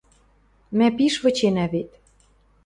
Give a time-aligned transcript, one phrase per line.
[0.77, 1.91] Мӓ пиш выченӓ вет...